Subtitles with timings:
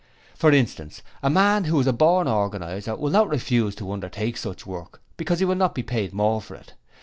[0.33, 4.65] For instance a man who is a born organizer will not refuse to undertake such
[4.65, 6.73] work because he will not be paid more for it.